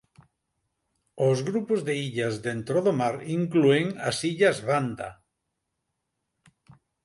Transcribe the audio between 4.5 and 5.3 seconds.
Banda.